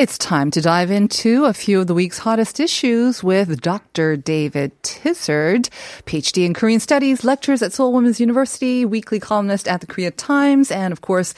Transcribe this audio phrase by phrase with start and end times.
[0.00, 4.16] It's time to dive into a few of the week's hottest issues with Dr.
[4.16, 5.68] David Tizard,
[6.06, 10.70] PhD in Korean Studies, lectures at Seoul Women's University, weekly columnist at the Korea Times,
[10.70, 11.34] and of course,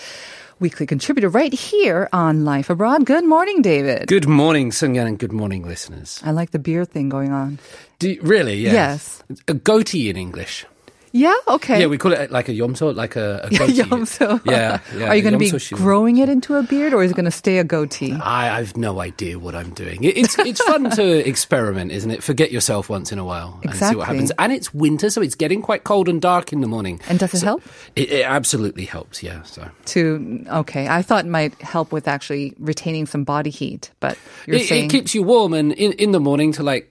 [0.61, 3.05] weekly contributor right here on Life Abroad.
[3.05, 4.07] Good morning, David.
[4.07, 6.21] Good morning, Sungyan, and good morning, listeners.
[6.25, 7.59] I like the beard thing going on.
[8.01, 8.55] You, really?
[8.55, 8.75] Yeah.
[8.75, 9.25] Yes.
[9.49, 10.67] A goatee in English.
[11.13, 11.81] Yeah, okay.
[11.81, 13.83] Yeah, we call it uh, like a yomso, like a, a goatee.
[13.83, 14.41] Yomso.
[14.47, 15.09] Yeah, yeah.
[15.09, 15.77] Are you going to be shoe.
[15.77, 18.13] growing it into a beard or is it going to stay a goatee?
[18.15, 20.05] I, I've no idea what I'm doing.
[20.05, 22.23] It, it's it's fun to experiment, isn't it?
[22.23, 24.33] Forget yourself once in a while and see what happens.
[24.39, 27.01] And it's winter, so it's getting quite cold and dark in the morning.
[27.09, 27.63] And does it So help?
[27.95, 29.23] It, it absolutely helps.
[29.23, 29.43] Yeah.
[29.43, 34.17] So To okay, I thought it might help with actually retaining some body heat, but
[34.47, 36.89] you're it, saying it keeps you warm, and in in the morning to like.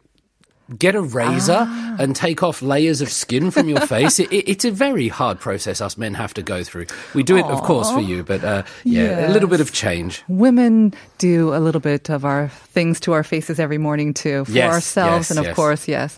[0.77, 1.95] Get a razor Ah.
[1.99, 4.19] and take off layers of skin from your face.
[4.19, 6.85] It, it, it's a very hard process us men have to go through.
[7.13, 10.23] We do it, of course, for you, but uh, yeah, a little bit of change.
[10.27, 14.51] women do a little bit of our things to our faces every morning too for
[14.51, 15.55] Yes, ourselves yes, and of yes.
[15.55, 16.17] course yes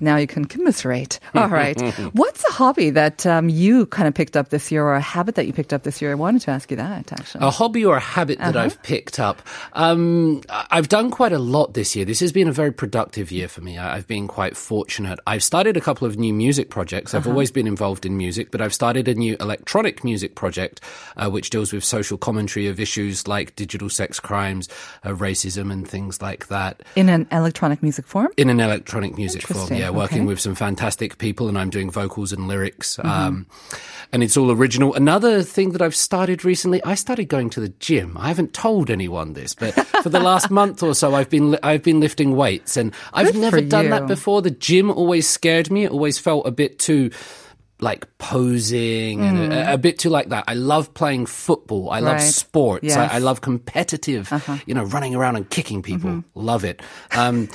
[0.00, 1.80] now you can commiserate all right
[2.12, 5.34] what's a hobby that um, you kind of picked up this year or a habit
[5.34, 7.84] that you picked up this year i wanted to ask you that actually A hobby
[7.84, 8.64] or a habit that Uh-huh.
[8.66, 9.42] I've picked up.
[9.72, 12.04] Um, I've done quite a lot this year.
[12.04, 13.76] This has been a very productive year for me.
[13.78, 15.20] I- I've been quite fortunate.
[15.24, 17.14] I've started a couple of new music projects.
[17.14, 17.20] Uh-huh.
[17.20, 20.80] I've always been involved in music, but I've started a new electronic music project,
[21.16, 24.68] uh, which deals with social commentary of issues like digital sex crimes,
[25.04, 26.82] uh, racism, and things like that.
[26.96, 30.26] in an electronic music form In an electronic music form, yeah, working okay.
[30.26, 32.96] with some fantastic people, and I'm doing vocals and lyrics.
[32.96, 33.08] Mm-hmm.
[33.08, 33.46] Um,
[34.12, 34.94] and it's all original.
[34.94, 38.16] Another thing that I've started recently, I started going to the gym.
[38.18, 41.58] I haven't told anyone this, but for the last month or so, I've been li-
[41.62, 44.42] I've been lifting weights, and I've never for done that before.
[44.42, 45.84] The gym always scared me.
[45.84, 47.10] It always felt a bit too.
[47.80, 50.44] Like posing and a, a bit too like that.
[50.46, 51.90] I love playing football.
[51.90, 52.20] I love Mm.
[52.20, 52.32] Right.
[52.32, 52.84] sports.
[52.84, 52.96] Yes.
[52.96, 53.08] Uh-huh.
[53.12, 54.32] I, I love competitive,
[54.64, 56.22] you know, running around and kicking people.
[56.36, 56.80] Love it.
[57.12, 57.48] Um,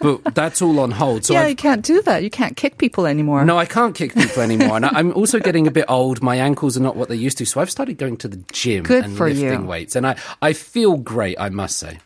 [0.00, 1.24] but that's all on hold.
[1.24, 1.40] So Mm-hmm.
[1.40, 4.12] yeah I've you can't do that you can't kick people anymore no, I can't kick
[4.14, 4.76] people anymore.
[4.76, 6.20] And I- I'm also getting a bit old.
[6.20, 7.46] My ankles are not what they used to.
[7.46, 9.66] So I've started going to the gym Good and for lifting you.
[9.66, 9.94] weights.
[9.94, 12.00] And I, I feel great, I must say.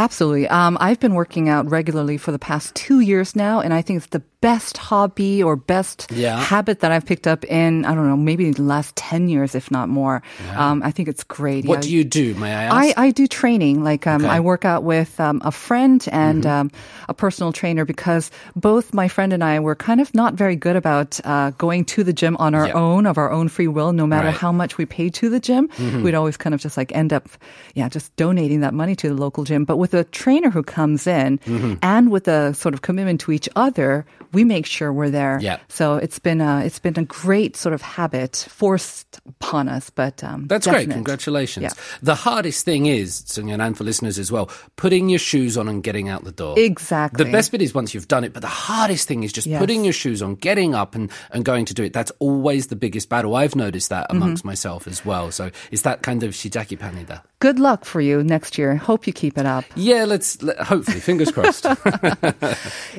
[0.00, 0.48] Absolutely.
[0.48, 3.98] Um, I've been working out regularly for the past two years now, and I think
[3.98, 6.38] it's the best hobby or best Yeah.
[6.40, 9.70] habit that I've picked up in, I don't know, maybe the last 10 years, if
[9.70, 10.22] not more.
[10.56, 11.66] Um, I think it's great.
[11.66, 11.80] What Yeah.
[11.82, 12.74] do you do, may I ask?
[12.98, 13.84] I, I do training.
[13.84, 14.24] Like um, Okay.
[14.24, 14.36] Mm-hmm.
[14.36, 16.70] I work out with um, a friend and um,
[17.08, 20.76] a personal trainer because both my friend and I were kind of not very good
[20.76, 22.72] about uh, going to the gym on our Yeah.
[22.74, 23.92] own of our own free will.
[23.92, 24.34] No matter Right.
[24.34, 24.40] Mm-hmm.
[24.46, 25.68] how much we paid to the gym,
[26.02, 27.28] we'd always kind of just like end up,
[27.74, 29.64] yeah, just donating that money to the local gym.
[29.64, 31.74] But with a trainer who comes in Mm-hmm.
[31.82, 35.38] and with a sort of commitment to each other, we make sure we're there.
[35.40, 35.58] Yeah.
[35.68, 40.22] So it's been a it's been a great sort of habit forced upon us, but
[40.24, 40.90] um, That's great.
[40.90, 41.62] Congratulations.
[41.64, 41.70] Yeah.
[42.02, 45.82] The hardest thing is, Sunyan, and for listeners as well, putting your shoes on and
[45.82, 46.58] getting out the door.
[46.58, 47.24] Exactly.
[47.24, 49.58] The best bit is once you've done it, but the hardest thing is just Yes.
[49.60, 51.92] putting your shoes on, getting up and, and going to do it.
[51.92, 53.34] That's always the biggest battle.
[53.34, 54.16] I've noticed that Mm-hmm.
[54.22, 55.30] amongst myself as well.
[55.30, 57.22] So it's that kind of shijaki panida.
[57.38, 58.76] Good luck for you next year.
[58.76, 59.64] Hope you keep it up.
[59.74, 61.64] Yeah, let's, let, hopefully, fingers crossed.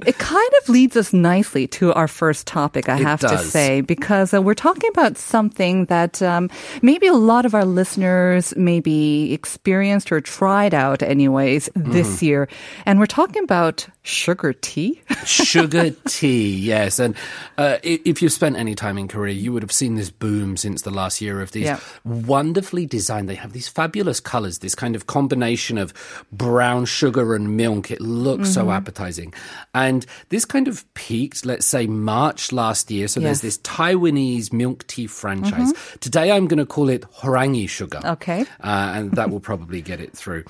[0.05, 3.81] It kind of leads us nicely to our first topic, I It have to say,
[3.81, 6.49] because uh, we're talking about something that um,
[6.81, 11.91] maybe a lot of our listeners maybe experienced or tried out, anyways, Mm-hmm.
[11.91, 12.47] this year.
[12.85, 15.01] And we're talking about sugar tea.
[15.25, 16.97] Sugar tea, yes.
[16.99, 17.15] And
[17.57, 20.81] uh, if you've spent any time in Korea, you would have seen this boom since
[20.81, 21.79] the last year of these Yeah.
[22.03, 23.29] wonderfully designed.
[23.29, 25.93] They have these fabulous colors, this kind of combination of
[26.31, 27.91] brown sugar and milk.
[27.91, 28.69] It looks so Mm-hmm.
[28.71, 29.33] appetizing.
[29.75, 33.07] And this kind of peaked, let's say, March last year.
[33.07, 35.73] So there's this Taiwanese milk tea franchise.
[35.99, 37.99] Today I'm going to call it Horangi sugar.
[37.99, 38.07] Mm-hmm.
[38.13, 38.41] Okay.
[38.63, 40.43] Uh, and that will probably get it through.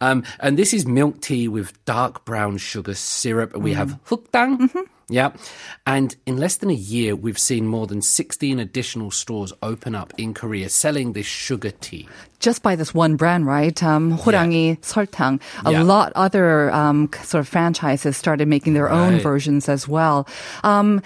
[0.00, 3.56] Um, and this is milk tea with dark brown sugar syrup.
[3.56, 3.76] We mm.
[3.76, 4.14] have mm-hmm.
[4.14, 4.58] hukdang.
[4.58, 4.80] Mm-hmm.
[5.10, 5.32] Yeah.
[5.86, 10.12] And in less than a year, we've seen more than 16 additional stores open up
[10.18, 12.06] in Korea selling this sugar tea.
[12.40, 13.82] Just by this one brand, right?
[13.82, 14.74] Um, Horangi yeah.
[14.76, 15.40] Soltang.
[15.64, 15.82] A yeah.
[15.82, 18.92] lot other um, sort of franchises started making their right.
[18.92, 20.28] own versions as well.
[20.62, 21.02] Um,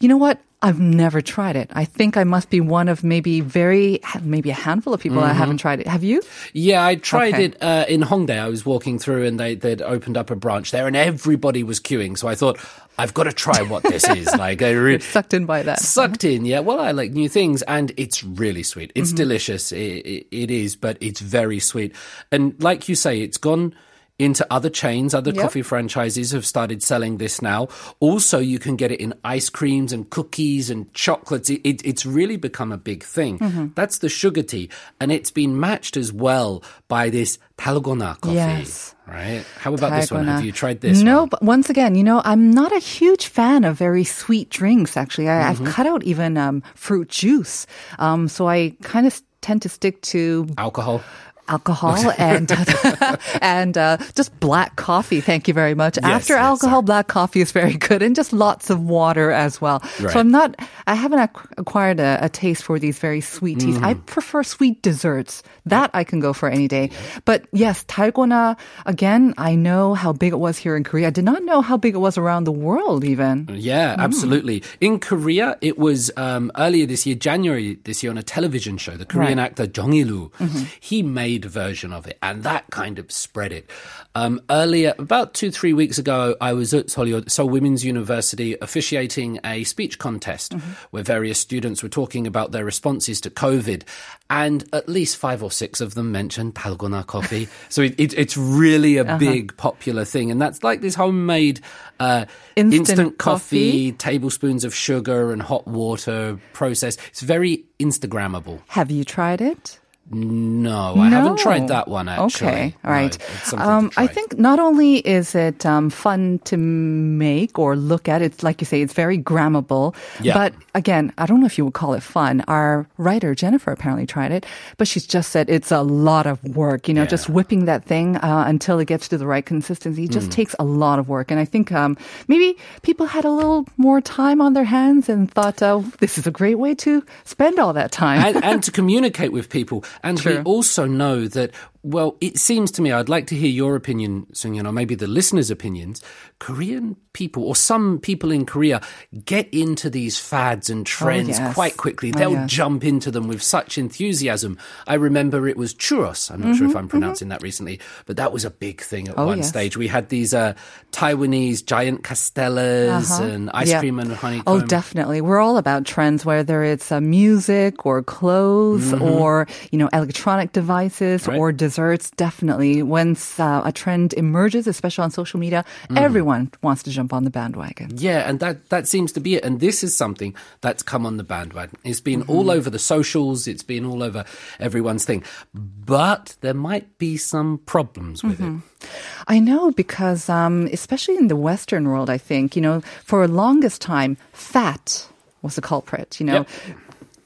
[0.00, 0.38] you know what?
[0.62, 1.70] I've never tried it.
[1.74, 5.36] I think I must be one of maybe very, maybe a handful of people that
[5.36, 5.86] haven't tried it.
[5.86, 6.22] Have you?
[6.54, 7.44] Yeah, I tried Okay.
[7.44, 8.38] it uh, in Hongdae.
[8.40, 11.78] I was walking through and they, they'd opened up a branch there and everybody was
[11.78, 12.16] queuing.
[12.16, 12.58] So I thought,
[12.98, 14.26] I've got to try what this is.
[14.34, 15.78] Like, I re- Sucked in by that.
[15.80, 16.46] sucked in.
[16.46, 18.92] Yeah, well, I like new things and it's really sweet.
[18.94, 19.16] It's Mm-hmm.
[19.16, 19.72] delicious.
[19.72, 21.94] It, it, it is, but it's very sweet.
[22.32, 23.74] And like you say, it's gone
[24.18, 25.42] into other chains, other Yep.
[25.42, 27.68] coffee franchises have started selling this now.
[28.00, 31.50] Also, you can get it in ice creams and cookies and chocolates.
[31.50, 33.38] It, it, it's really become a big thing.
[33.38, 33.66] Mm-hmm.
[33.74, 34.70] That's the sugar tea.
[35.00, 38.36] And it's been matched as well by this dalgona coffee.
[38.36, 38.94] Yes.
[39.06, 39.44] Right?
[39.60, 40.26] How about this one?
[40.26, 41.28] Have you tried this No, one?
[41.28, 44.96] but once again, you know, I'm not a huge fan of very sweet drinks.
[44.96, 45.66] Actually, I, Mm-hmm.
[45.66, 47.66] I've cut out even um, fruit juice.
[47.98, 51.02] Um, so I kind of tend to stick to Alcohol?
[51.48, 52.50] alcohol and
[53.40, 55.20] and uh, just black coffee.
[55.20, 55.96] Thank you very much.
[55.96, 56.86] Yes, After yes, alcohol, sorry.
[56.86, 59.82] black coffee is very good, and just lots of water as well.
[60.00, 60.12] Right.
[60.12, 60.56] So I'm not.
[60.86, 63.78] I haven't acquired a, a, taste for these very sweet teas.
[63.78, 63.84] Mm.
[63.84, 65.42] I prefer sweet desserts.
[65.64, 66.90] That I can go for any day.
[67.24, 68.56] But yes, dalgona.
[68.86, 71.08] Again, I know how big it was here in Korea.
[71.08, 73.48] I did not know how big it was around the world, even.
[73.52, 73.98] Yeah, mm.
[73.98, 74.62] absolutely.
[74.80, 78.96] In Korea, it was um, earlier this year, January this year, on a television show.
[78.96, 79.44] The Korean right.
[79.44, 80.64] actor Jong Il mm-hmm.
[80.80, 83.70] he made version of it, and that kind of spread it.
[84.14, 89.38] Um, earlier, about two, three weeks ago, I was at Seoul Seoul Women's University officiating
[89.44, 90.54] a speech contest
[90.90, 93.82] where various students were talking about their responses to COVID,
[94.30, 97.48] and at least five or six of them mentioned dalgona coffee.
[97.68, 101.60] so it, it, it's really a big popular thing, and that's like this homemade
[102.00, 102.24] uh,
[102.56, 103.70] Instant instant coffee.
[103.70, 106.96] coffee, tablespoons of sugar and hot water process.
[107.08, 108.60] It's very Instagrammable.
[108.68, 109.78] have you tried it?
[110.08, 112.46] No, I haven't tried that one actually.
[112.48, 113.18] Okay, all No, right.
[113.54, 118.42] Um, I think not only is it um, fun to make or look at, it's
[118.44, 119.96] like you say, it's very grammable.
[120.20, 120.34] Yeah.
[120.34, 122.44] But again, I don't know if you would call it fun.
[122.46, 126.86] Our writer Jennifer apparently tried it, but she's just said it's a lot of work.
[126.86, 130.28] You know, just whipping that thing uh, until it gets to the right consistency just
[130.28, 130.32] Mm.
[130.32, 131.30] takes a lot of work.
[131.30, 131.96] And I think um,
[132.28, 136.26] maybe people had a little more time on their hands and thought, oh, this is
[136.26, 138.22] a great way to spend all that time.
[138.24, 139.84] and, and to communicate with people.
[140.02, 141.52] And we also know that,
[141.86, 145.06] well, it seems to me, I'd like to hear your opinion, Sungyeon, or maybe the
[145.06, 146.02] listeners' opinions.
[146.40, 148.80] Korean people, or some people in Korea,
[149.24, 151.54] get into these fads and trends yes.
[151.54, 152.12] quite quickly.
[152.14, 152.50] Oh, They'll yes.
[152.50, 154.58] jump into them with such enthusiasm.
[154.86, 156.28] I remember it was churros.
[156.30, 159.14] I'm not sure if I'm pronouncing that recently, but that was a big thing at
[159.14, 159.48] Mm-hmm, Oh, one yes.
[159.48, 159.76] stage.
[159.76, 160.54] We had these uh,
[160.92, 163.70] Taiwanese giant castellas and ice Uh-huh.
[163.76, 163.80] Yeah.
[163.80, 164.44] cream and honeycomb.
[164.46, 165.20] Oh, definitely.
[165.20, 171.22] We're all about trends, whether it's uh, music or clothes or, you know, electronic devices
[171.22, 171.30] Mm-hmm.
[171.30, 171.38] Right.
[171.40, 172.10] or desserts.
[172.16, 172.82] Definitely.
[172.82, 175.98] Once uh, a trend emerges, especially on social media, Mm-hmm.
[175.98, 177.90] everyone wants to jump on the bandwagon.
[177.96, 179.44] Yeah, and that, that seems to be it.
[179.44, 181.76] And this is something that's come on the bandwagon.
[181.84, 182.30] It's been Mm-hmm.
[182.32, 184.24] all over the socials, it's been all over
[184.58, 185.22] everyone's thing.
[185.54, 188.58] But there might be some problems with Mm-hmm.
[188.58, 188.88] it.
[189.28, 193.32] I know because, um, especially in the Western world, I think, you know, for the
[193.32, 195.06] longest time, fat
[195.42, 196.34] was the culprit, you know.
[196.34, 196.48] Yep.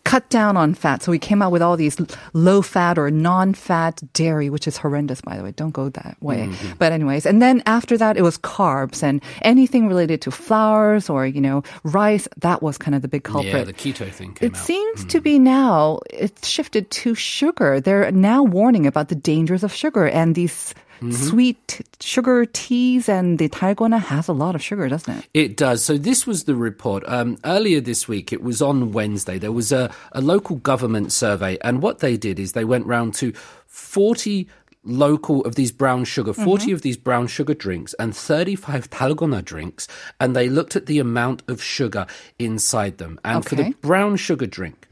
[0.05, 1.02] Cut down on fat.
[1.02, 1.97] So we came out with all these
[2.32, 5.52] low fat or non fat dairy, which is horrendous, by the way.
[5.52, 6.47] Don't go that way.
[6.49, 6.73] Mm-hmm.
[6.79, 11.26] But, anyways, and then after that, it was carbs and anything related to flours or,
[11.26, 12.26] you know, rice.
[12.38, 13.52] That was kind of the big culprit.
[13.55, 14.61] Yeah, the keto thing came It out.
[14.61, 14.64] Mm.
[14.64, 17.81] seems to be now, it's shifted to sugar.
[17.81, 21.12] They're now warning about the dangers of sugar and these mm-hmm.
[21.12, 25.29] sweet sugar teas, and the dalgona has a lot of sugar, doesn't it?
[25.34, 25.84] It does.
[25.84, 28.32] So this was the report um, earlier this week.
[28.32, 29.39] It was on Wednesday.
[29.39, 33.15] There was a, a local government survey, and what they did is they went round
[33.15, 33.32] to
[33.67, 34.48] forty
[34.84, 36.74] local of these brown sugar, 40 mm-hmm.
[36.74, 39.86] of these brown sugar drinks and 35 dalgona drinks,
[40.19, 42.06] and they looked at the amount of sugar
[42.39, 43.20] inside them.
[43.24, 43.48] And okay.
[43.48, 44.89] for the brown sugar drink,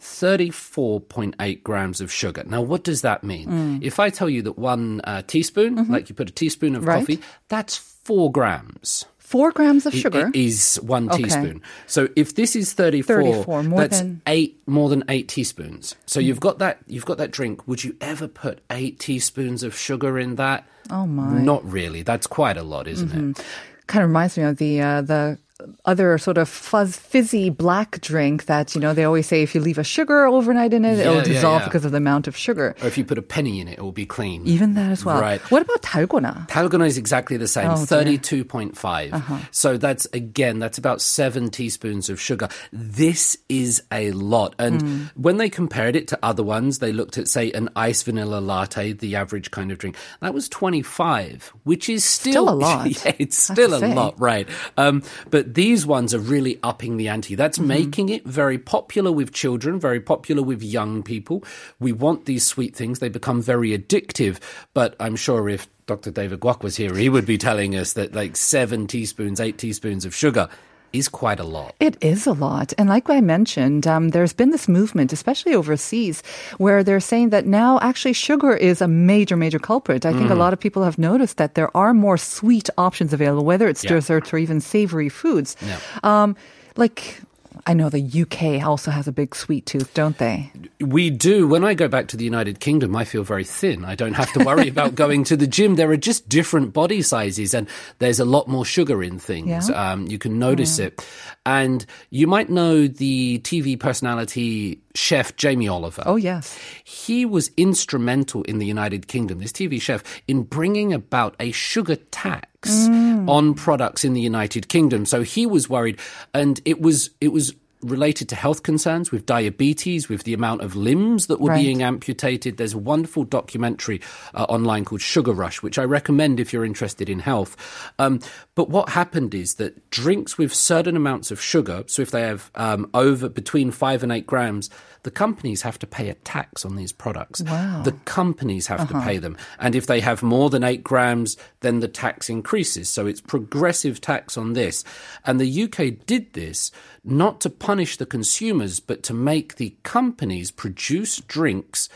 [0.00, 2.44] 34.8 grams of sugar.
[2.46, 3.80] Now, what does that mean?
[3.82, 7.00] If I tell you that one uh, teaspoon, like you put a teaspoon of Right.
[7.00, 10.30] coffee, that's four grams Four grams of sugar.
[10.32, 11.24] is one Okay.
[11.24, 11.60] teaspoon.
[11.86, 15.94] So if this is 34, 34, more that's than- eight more than 8 teaspoons.
[16.06, 17.68] So you've got that you've got that drink.
[17.68, 20.64] Would you ever put 8 teaspoons of sugar in that?
[20.90, 21.24] Oh, my.
[21.24, 21.44] Mm-hmm.
[21.44, 22.02] Not really.
[22.02, 23.44] That's quite a lot, isn't it?
[23.86, 25.38] kind of reminds me of the uh, the
[25.84, 29.60] other sort of fuzz fizzy black drink that you know they always say if you
[29.60, 31.64] leave a sugar overnight in it yeah, it'll dissolve yeah, yeah.
[31.64, 32.76] because of the amount of sugar.
[32.80, 34.46] Or if you put a penny in it it will be clean.
[34.46, 35.20] Even that as well.
[35.20, 35.40] Right.
[35.50, 39.38] What about dalgona dalgona is exactly the same 32.5 uh-huh.
[39.50, 42.48] so that's again that's about 7 teaspoons of sugar.
[42.72, 44.54] This is a lot.
[44.60, 45.10] And mm.
[45.16, 48.92] when they compared it to other ones they looked at say an iced vanilla latte
[48.92, 49.96] the average kind of drink.
[50.20, 53.04] That was 25 which is still, still a lot.
[53.04, 53.94] Yeah, it's still a say.
[53.94, 54.48] lot right.
[54.76, 57.34] Um, but but these ones are really upping the ante.
[57.34, 57.68] That's Mm-hmm.
[57.68, 61.42] making it very popular with children, very popular with young people.
[61.80, 62.98] We want these sweet things.
[62.98, 64.40] They become very addictive.
[64.74, 66.10] But I'm sure if Dr.
[66.10, 70.04] David Guok was here, he would be telling us that like seven teaspoons, eight teaspoons
[70.04, 70.50] of sugar
[70.92, 71.74] is quite a lot.
[71.80, 72.72] It is a lot.
[72.78, 76.22] And like I mentioned, um, there's been this movement, especially overseas,
[76.56, 80.06] where they're saying that now actually sugar is a major, major culprit.
[80.06, 83.44] I think a lot of people have noticed that there are more sweet options available,
[83.44, 83.94] whether it's Yeah.
[83.94, 85.56] desserts or even savory foods.
[86.02, 86.36] Um,
[86.76, 87.20] like,
[87.68, 90.50] I know the UK also has a big sweet tooth, don't they?
[90.80, 91.46] We do.
[91.46, 93.84] When I go back to the United Kingdom, I feel very thin.
[93.84, 95.76] I don't have to worry about going to the gym.
[95.76, 99.68] There are just different body sizes, and there's a lot more sugar in things.
[99.68, 99.92] Yeah?
[99.92, 101.04] Um, you can notice it.
[101.44, 106.02] And you might know the TV personality chef Jamie Oliver.
[106.06, 106.58] Oh, yes.
[106.84, 111.96] He was instrumental in the United Kingdom, this TV chef, in bringing about a sugar
[111.96, 115.06] tax on products in the United Kingdom.
[115.06, 115.98] So he was worried,
[116.34, 120.74] and it was it was related to health concerns with diabetes, with the amount of
[120.74, 121.62] limbs that were Right.
[121.62, 122.56] being amputated.
[122.56, 124.00] There's a wonderful documentary
[124.34, 127.56] uh, online called Sugar Rush, which I recommend if you're interested in health.
[128.00, 128.18] Um,
[128.56, 132.50] but what happened is that drinks with certain amounts of sugar, so if they have
[132.56, 134.70] um, over between five and eight grams,
[135.08, 137.40] the companies have to pay a tax on these products.
[137.40, 137.80] Wow.
[137.82, 139.00] The companies have Uh-huh.
[139.00, 139.38] to pay them.
[139.58, 142.90] And if they have more than eight grams, then the tax increases.
[142.90, 144.84] So it's progressive tax on this.
[145.24, 146.70] And the UK did this
[147.04, 151.88] not to punish the consumers, but to make the companies produce drinks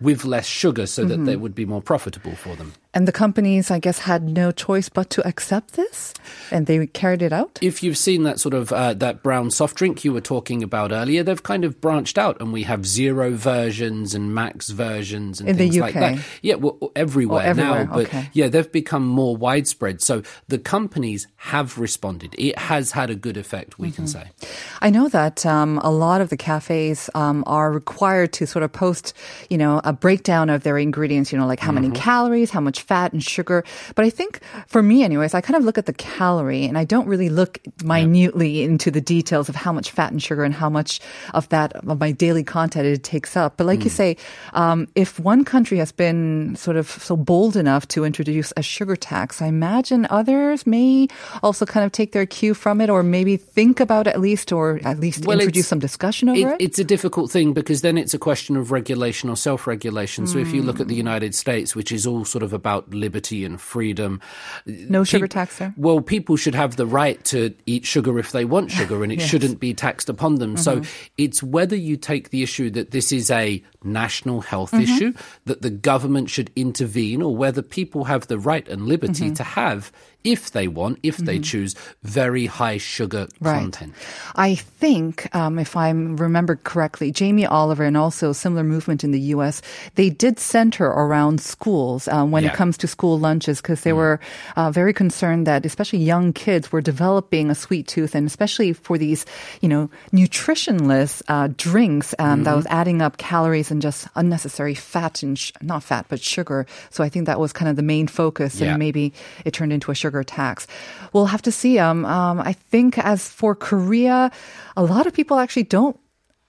[0.00, 1.24] with less sugar so that Mm-hmm.
[1.26, 2.72] they would be more profitable for them.
[2.92, 6.12] And the companies, I guess, had no choice but to accept this,
[6.50, 7.58] and they carried it out.
[7.62, 10.90] If you've seen that sort of uh, that brown soft drink you were talking about
[10.90, 15.48] earlier, they've kind of branched out, and we have zero versions and max versions and
[15.50, 16.18] In things like that.
[16.42, 18.28] Yeah, well, everywhere, everywhere, now, but okay.
[18.32, 20.02] yeah, they've become more widespread.
[20.02, 22.34] So the companies have responded.
[22.38, 24.30] It has had a good effect, we can Mm-hmm.
[24.40, 24.48] say.
[24.80, 28.72] I know that um, a lot of the cafes um, are required to sort of
[28.72, 29.14] post,
[29.48, 31.30] you know, a breakdown of their ingredients.
[31.30, 33.64] You know, like how many calories, how much fat and sugar.
[33.94, 36.84] But I think for me, anyways, I kind of look at the calorie, and I
[36.84, 40.70] don't really look minutely into the details of how much fat and sugar and how
[40.70, 41.00] much
[41.34, 43.56] of that of my daily content it takes up.
[43.56, 44.16] But like you say,
[44.54, 48.96] um, if one country has been sort of so bold enough to introduce a sugar
[48.96, 51.08] tax, I imagine others may
[51.42, 54.52] also kind of take their cue from it, or maybe think about it at least,
[54.52, 56.64] or at least Well, introduce some discussion over It, it.
[56.64, 60.26] it's a difficult thing because then it's a question of regulation or self regulation.
[60.26, 60.88] So if you look at Mm.
[60.90, 64.20] the United States, which is all sort of about liberty and freedom,
[64.66, 65.74] no sugar peop- tax there.
[65.76, 69.20] Well, people should have the right to eat sugar if they want sugar, and it
[69.30, 70.56] shouldn't be taxed upon them.
[70.56, 70.90] So mm-hmm.
[71.18, 74.82] it's whether you take the issue that this is a national health mm-hmm.
[74.82, 75.12] issue,
[75.44, 79.34] that the government should intervene, or whether people have the right and liberty mm-hmm.
[79.34, 79.92] to have,
[80.24, 83.94] if they want, if they choose, very high sugar content.
[84.36, 89.12] I think, um, if I remember correctly, Jamie Oliver and also a similar movement in
[89.12, 89.62] the U.S.,
[89.94, 92.50] they did center around schools um, when Yeah.
[92.52, 94.20] it comes to school lunches because they were
[94.56, 98.98] uh, very concerned that especially young kids were developing a sweet tooth and especially for
[98.98, 99.24] these,
[99.60, 105.22] you know, nutritionless uh, drinks um, that was adding up calories and just unnecessary fat
[105.22, 106.66] and sh- not fat, but sugar.
[106.90, 108.70] So I think that was kind of the main focus Yeah.
[108.70, 109.12] and maybe
[109.44, 110.66] it turned into a sugar tax.
[111.12, 111.78] We'll have to see.
[111.78, 114.30] Um, um, I think as for Korea,
[114.76, 115.96] a lot of people actually don't.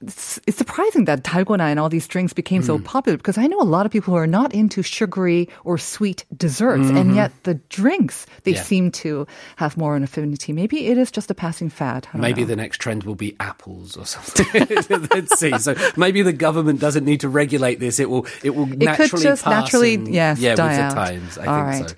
[0.04, 3.62] It's, it's surprising that dalgona and all these drinks became so popular because I know
[3.62, 7.54] a lot of people who are not into sugary or sweet desserts, and yet the
[7.70, 8.64] drinks they Yeah.
[8.64, 9.28] seem to
[9.58, 10.54] have more an affinity.
[10.54, 12.08] Maybe it is just a passing fad.
[12.16, 12.48] Maybe know.
[12.48, 14.48] the next trend will be apples or something.
[15.14, 15.56] Let's see.
[15.60, 18.00] So maybe the government doesn't need to regulate this.
[18.00, 18.26] It will.
[18.44, 20.94] It will it naturally could just pass naturally and- yes yeah, die with the out.
[20.96, 21.38] times.
[21.38, 21.90] I All think right.
[21.92, 21.96] so.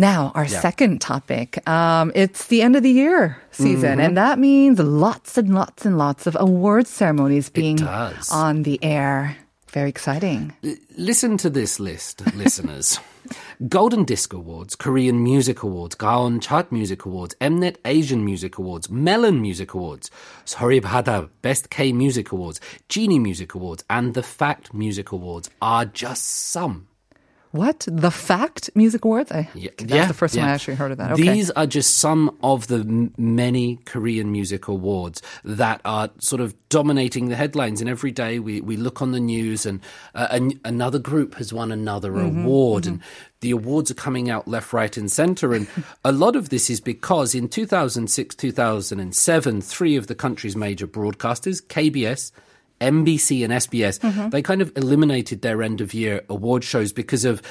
[0.00, 0.60] Now, our Yeah.
[0.60, 1.60] second topic.
[1.68, 4.00] Um, it's the end of the year season, Mm-hmm.
[4.00, 7.82] and that means lots and lots and lots of award ceremonies being
[8.32, 9.36] on the air.
[9.72, 10.52] Very exciting.
[10.96, 12.98] Listen to this list, listeners.
[13.68, 19.40] Golden Disc Awards, Korean Music Awards, Gaon Chart Music Awards, Mnet Asian Music Awards, Melon
[19.40, 20.10] Music Awards,
[20.46, 26.24] Soribada Best K Music Awards, Genie Music Awards, and the Fact Music Awards are just
[26.24, 26.88] some.
[27.52, 27.84] What?
[27.90, 29.32] The Fact Music Awards?
[29.32, 30.50] I, Yeah, that's yeah, the first time yeah.
[30.50, 31.12] I actually heard of that.
[31.12, 31.22] Okay.
[31.22, 36.54] These are just some of the m- many Korean music awards that are sort of
[36.68, 37.80] dominating the headlines.
[37.80, 39.80] And every day we, we look on the news and
[40.14, 42.86] uh, an, another group has won another Mm-hmm, award.
[42.86, 43.00] And
[43.40, 45.52] the awards are coming out left, right, and center.
[45.52, 45.66] And
[46.04, 51.62] a lot of this is because in 2006, 2007, three of the country's major broadcasters,
[51.66, 52.30] KBS,
[52.80, 54.30] MBC and SBS, Mm-hmm.
[54.30, 57.42] they kind of eliminated their end of year award shows because of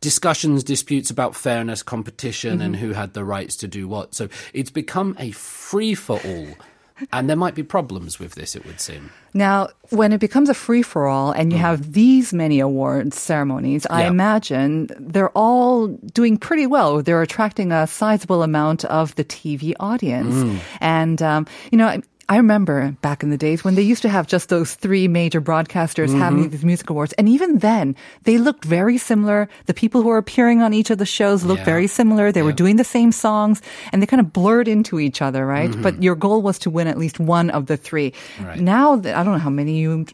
[0.00, 2.62] discussions, disputes about fairness, competition, Mm-hmm.
[2.62, 4.14] and who had the rights to do what.
[4.14, 6.46] So it's become a free for all.
[7.14, 9.10] And there might be problems with this, it would seem.
[9.32, 13.86] Now, when it becomes a free for all and you have these many awards ceremonies,
[13.88, 14.08] I Mm.
[14.08, 17.00] Imagine they're all doing pretty well.
[17.02, 20.34] They're attracting a sizable amount of the TV audience.
[20.34, 20.58] Mm.
[20.82, 24.26] And, um, you know, I- remember back in the days when they used to have
[24.26, 26.18] just those three major broadcasters Mm-hmm.
[26.20, 27.12] having these music awards.
[27.18, 27.94] And even then,
[28.24, 29.48] they looked very similar.
[29.66, 31.74] The people who were appearing on each of the shows looked Yeah.
[31.74, 32.32] very similar.
[32.32, 33.60] They were doing the same songs
[33.92, 35.70] and they kind of blurred into each other, right?
[35.70, 35.82] Mm-hmm.
[35.82, 38.14] But your goal was to win at least one of the three.
[38.40, 38.58] Right.
[38.58, 40.06] Now, that, I don't know how many you.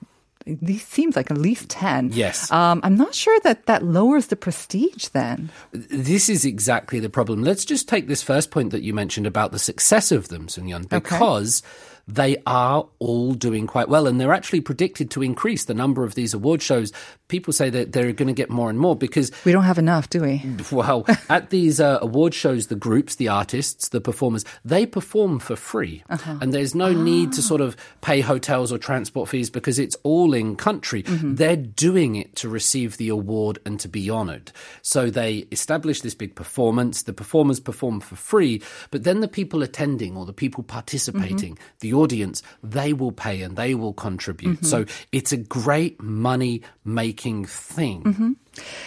[0.46, 2.10] These seems like at least ten.
[2.14, 2.52] Yes.
[2.52, 5.08] Um, I'm not sure that that lowers the prestige.
[5.10, 5.50] Then.
[5.72, 7.42] This is exactly the problem.
[7.42, 10.68] Let's just take this first point that you mentioned about the success of them, Sun
[10.68, 11.64] Yun, because
[12.08, 16.14] they are all doing quite well and they're actually predicted to increase the number of
[16.14, 16.92] these award shows.
[17.28, 20.08] People say that they're going to get more and more because We don't have enough,
[20.08, 20.42] do we?
[20.70, 25.56] well, at these uh, award shows, the groups, the artists, the performers, they perform for
[25.56, 26.04] free.
[26.08, 26.38] Uh-huh.
[26.40, 27.02] And there's no ah.
[27.02, 31.02] need to sort of pay hotels or transport fees because it's all in country.
[31.02, 31.34] Mm-hmm.
[31.34, 34.52] They're doing it to receive the award and to be honored.
[34.82, 37.02] So they establish this big performance.
[37.02, 41.76] The performers perform for free, but then the people attending or the people participating, mm-hmm.
[41.80, 44.64] the audience, they will pay and they will contribute.
[44.64, 48.36] So it's a great money making thing.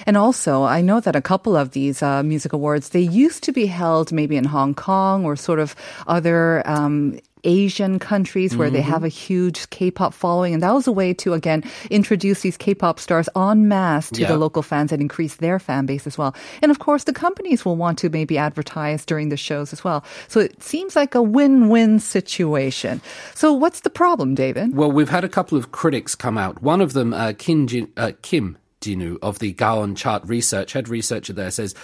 [0.06, 3.52] And also, I know that a couple of these uh, music awards they used to
[3.52, 5.76] be held maybe in Hong Kong or sort of
[6.08, 6.64] other.
[6.66, 11.14] Um, Asian countries where they have a huge K-pop following, and that was a way
[11.16, 14.28] to again introduce these K-pop stars en masse to Yeah.
[14.30, 16.36] the local fans and increase their fan base as well.
[16.62, 20.04] And of course, the companies will want to maybe advertise during the shows as well.
[20.28, 23.02] So it seems like a win-win situation.
[23.36, 24.76] So what's the problem, David?
[24.76, 26.62] Well, we've had a couple of critics come out.
[26.62, 30.88] One of them, uh, Kim, Jin, uh, Kim Jinu of the Gaon Chart Research, head
[30.88, 31.76] researcher there, says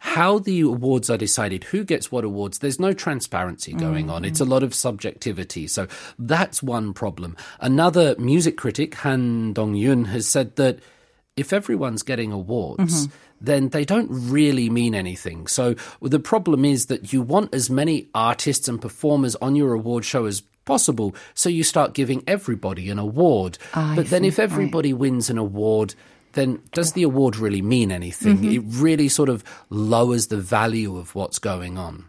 [0.00, 4.24] how the awards are decided, who gets what awards, there's no transparency going on.
[4.24, 4.50] It's a mm.
[4.50, 5.66] lot of subjectivity.
[5.66, 5.88] So
[6.18, 7.36] that's one problem.
[7.60, 10.78] Another music critic, Han Dong Yun, has said that
[11.36, 13.16] if everyone's getting awards, mm-hmm.
[13.40, 15.46] then they don't really mean anything.
[15.46, 20.04] So the problem is that you want as many artists and performers on your award
[20.04, 23.58] show as possible, so you start giving everybody an award.
[23.74, 25.94] Ah, I but then if everybody wins an award,
[26.38, 28.44] then does the award really mean anything?
[28.56, 32.04] It really sort of lowers the value of what's going on.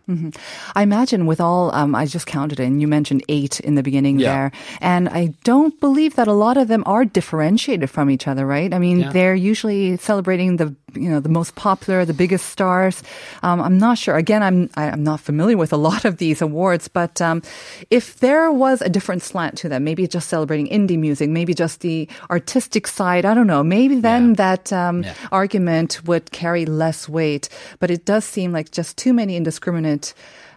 [0.76, 4.20] I imagine with all, um, I just counted in, you mentioned eight in the beginning
[4.20, 4.30] Yeah.
[4.34, 4.52] there.
[4.82, 8.74] And I don't believe that a lot of them are differentiated from each other, right?
[8.74, 9.12] I mean, Yeah.
[9.12, 13.04] they're usually celebrating the, you know, the most popular, the biggest stars.
[13.44, 14.16] Um, I'm not sure.
[14.16, 17.42] Again, I'm, I- I'm not familiar with a lot of these awards, but, um,
[17.90, 21.80] if there was a different slant to them, maybe just celebrating indie music, maybe just
[21.82, 23.64] the artistic side, I don't know.
[23.64, 25.14] Maybe then That, um, Yeah.
[25.32, 27.50] argument would carry less weight.
[27.80, 30.14] But it does seem like just too many indiscriminate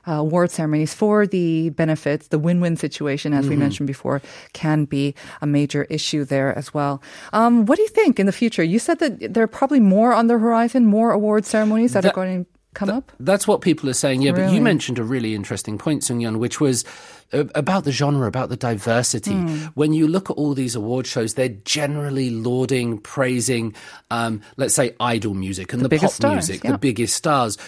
[0.09, 4.21] uh, award ceremonies for the benefits, the win-win situation, as we mentioned before,
[4.53, 7.01] can be a major issue there as well.
[7.33, 8.65] Um, what do you think in the future?
[8.65, 12.13] You said that there are probably more on the horizon, more award ceremonies that, That-
[12.13, 13.13] are going to come up.
[13.21, 14.23] That's what people are saying.
[14.23, 16.85] Yeah, but you mentioned a really interesting point, Sung Yun, which was
[17.33, 19.33] about the genre, about the diversity.
[19.33, 19.67] Hmm.
[19.75, 23.75] When you look at all these award shows, they're generally lauding, praising,
[24.11, 26.73] um, let's say, idol music and the, biggest pop stars, music, yeah.
[26.73, 27.59] the biggest stars.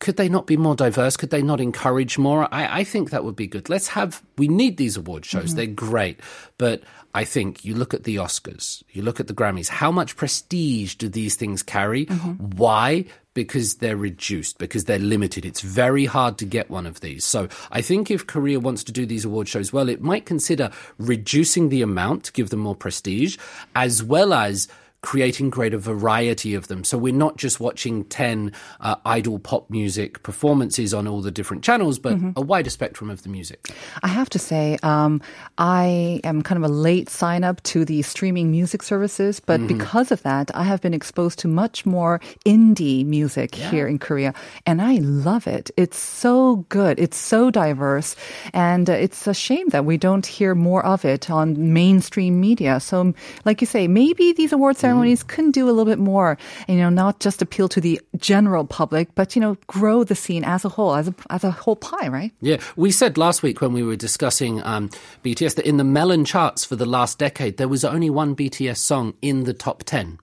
[0.00, 1.16] Could they not be more diverse?
[1.16, 2.48] Could they not encourage more?
[2.52, 3.68] I, I think that would be good.
[3.68, 5.54] Let's have, we need these award shows.
[5.54, 6.20] They're great.
[6.56, 6.82] But
[7.14, 10.94] I think you look at the Oscars, you look at the Grammys, how much prestige
[10.94, 12.06] do these things carry?
[12.38, 13.06] Why?
[13.32, 15.44] Because they're reduced, because they're limited.
[15.46, 17.24] It's very hard to get one of these.
[17.24, 20.70] So I think if Korea wants to do these award shows well, it might consider
[20.98, 23.38] reducing the amount to give them more prestige,
[23.76, 24.66] as well as
[25.02, 26.84] creating greater variety of them.
[26.84, 31.64] So we're not just watching 10 uh, idol pop music performances on all the different
[31.64, 33.70] channels, but a wider spectrum of the music.
[34.02, 35.22] I have to say, um,
[35.56, 40.12] I am kind of a late sign up to the streaming music services, but because
[40.12, 44.34] of that, I have been exposed to much more indie music here in Korea,
[44.66, 45.70] and I love it.
[45.78, 46.98] It's so good.
[47.00, 48.16] It's so diverse,
[48.52, 52.80] and uh, it's a shame that we don't hear more of it on mainstream media.
[52.80, 54.89] So, like you say, maybe these award ceremonies
[55.22, 59.14] can do a little bit more, you know, not just appeal to the general public,
[59.14, 62.08] but you know, grow the scene as a whole, as a as a whole pie,
[62.08, 62.32] right?
[62.40, 64.90] Yeah, we said last week when we were discussing um,
[65.24, 68.78] BTS that in the Melon charts for the last decade, there was only one BTS
[68.78, 70.18] song in the top 10.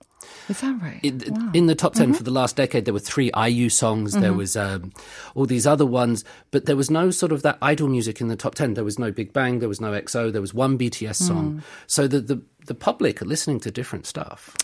[0.49, 0.99] Is that right?
[1.03, 2.13] In, in the top 10 mm-hmm.
[2.13, 4.37] for the last decade, there were three IU songs, there mm-hmm.
[4.37, 4.91] was um,
[5.35, 8.35] all these other ones, but there was no sort of that idol music in the
[8.35, 8.75] top 10.
[8.75, 11.55] There was no Big Bang, there was no EXO, there was one BTS song.
[11.55, 11.63] Mm.
[11.87, 14.55] So the, the, the public are listening to different stuff.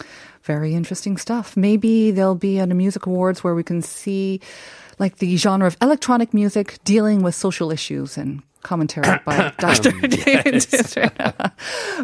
[0.43, 1.57] Very interesting stuff.
[1.57, 4.39] Maybe there'll be at a music awards where we can see
[4.99, 9.91] like the genre of electronic music dealing with social issues and commentary by Dr.
[9.91, 10.65] David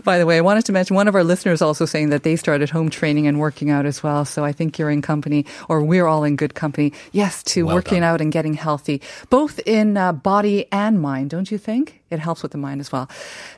[0.04, 2.36] by the way, I wanted to mention one of our listeners also saying that they
[2.36, 4.26] started home training and working out as well.
[4.26, 6.93] So I think you're in company, or we're all in good company.
[7.12, 8.13] Yes, to Well working done.
[8.13, 12.02] out and getting healthy, both in uh, body and mind, don't you think?
[12.10, 13.08] It helps with the mind as well.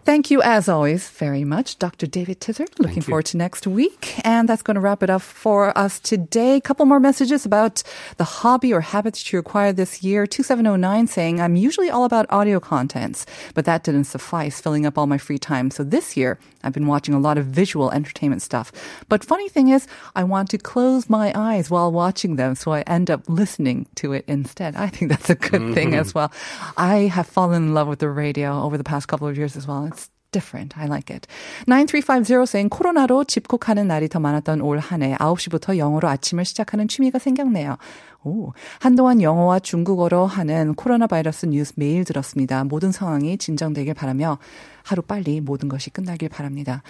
[0.04, 2.06] Thank you, as always, very much, Dr.
[2.06, 2.78] David Tizard.
[2.80, 4.20] Looking forward to next week.
[4.26, 6.58] And that's going to wrap it up for us today.
[6.58, 7.82] A couple more messages about
[8.18, 10.28] the hobby or habits you acquired this year.
[10.28, 12.60] 2709 saying, I'm usually all about audio
[12.91, 13.23] contents,
[13.55, 15.71] but that didn't suffice, filling up all my free time.
[15.71, 18.75] So this year, I've been watching a lot of visual entertainment stuff.
[19.09, 19.87] But funny thing is,
[20.19, 24.13] I want to close my eyes while watching them, so I end up listening to
[24.13, 24.75] it instead.
[24.75, 26.33] I think that's a good thing as well.
[26.77, 29.69] I have fallen in love with the radio over the past couple of years as
[29.69, 29.87] well.
[29.87, 30.77] It's different.
[30.77, 31.27] I like it.
[31.67, 37.19] 9350 saying 코로나로 집콕하는 날이 더 많았던 올 한 해 9시부터 영어로 아침을 시작하는 취미가
[37.19, 37.79] 생겼네요.
[38.24, 42.64] 오, 한동안 영어와 중국어로 하는 코로나 바이러스 뉴스 매일 들었습니다.
[42.64, 44.38] 모든 상황이 진정되길 바라며
[44.84, 46.84] 하루 빨리 모든 것이 끝나길 바랍니다.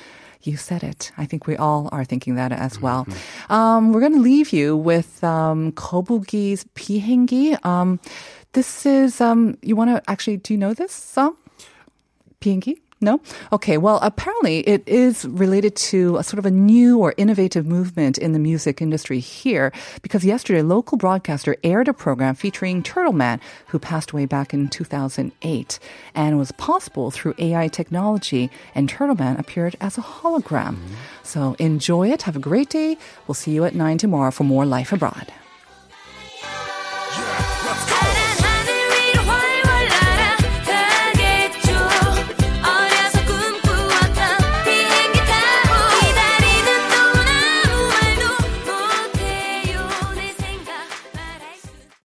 [0.45, 1.11] You said it.
[1.17, 3.05] I think we all are thinking that as well.
[3.49, 7.63] Um, we're going to leave you with um, 거북이's 비행기.
[7.63, 7.99] Um,
[8.53, 11.35] this is, um, you want to actually, do you know this song?
[12.41, 12.81] 비행기?
[13.03, 13.19] No?
[13.51, 18.19] Okay, well, apparently it is related to a sort of a new or innovative movement
[18.19, 19.71] in the music industry here
[20.03, 24.67] because yesterday local broadcaster aired a program featuring Turtle Man who passed away back in
[24.67, 25.79] 2008
[26.13, 30.75] and was possible through AI technology and Turtle Man appeared as a hologram.
[30.75, 30.93] Mm-hmm.
[31.23, 32.97] So enjoy it, have a great day.
[33.27, 35.33] We'll see you at 9 tomorrow for more Life Abroad.